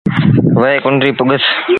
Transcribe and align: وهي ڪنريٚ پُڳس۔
وهي 0.59 0.77
ڪنريٚ 0.85 1.17
پُڳس۔ 1.19 1.43